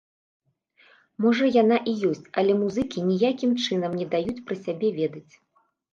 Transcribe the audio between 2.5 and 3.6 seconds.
музыкі ніякім